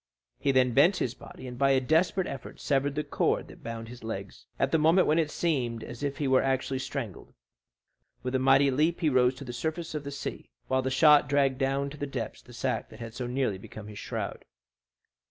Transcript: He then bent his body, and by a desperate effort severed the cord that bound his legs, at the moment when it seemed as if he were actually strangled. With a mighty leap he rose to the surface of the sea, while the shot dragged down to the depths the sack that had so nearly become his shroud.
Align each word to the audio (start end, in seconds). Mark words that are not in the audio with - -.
He 0.39 0.51
then 0.51 0.73
bent 0.73 0.97
his 0.97 1.13
body, 1.13 1.45
and 1.45 1.59
by 1.59 1.69
a 1.73 1.79
desperate 1.79 2.25
effort 2.25 2.59
severed 2.59 2.95
the 2.95 3.03
cord 3.03 3.47
that 3.49 3.61
bound 3.61 3.87
his 3.87 4.03
legs, 4.03 4.47
at 4.57 4.71
the 4.71 4.79
moment 4.79 5.05
when 5.05 5.19
it 5.19 5.29
seemed 5.29 5.83
as 5.83 6.01
if 6.01 6.17
he 6.17 6.27
were 6.27 6.41
actually 6.41 6.79
strangled. 6.79 7.35
With 8.23 8.33
a 8.33 8.39
mighty 8.39 8.71
leap 8.71 9.01
he 9.01 9.09
rose 9.09 9.35
to 9.35 9.43
the 9.45 9.53
surface 9.53 9.93
of 9.93 10.03
the 10.03 10.09
sea, 10.09 10.49
while 10.67 10.81
the 10.81 10.89
shot 10.89 11.29
dragged 11.29 11.59
down 11.59 11.91
to 11.91 11.97
the 11.97 12.07
depths 12.07 12.41
the 12.41 12.51
sack 12.51 12.89
that 12.89 12.99
had 12.99 13.13
so 13.13 13.27
nearly 13.27 13.59
become 13.59 13.87
his 13.89 13.99
shroud. 13.99 14.43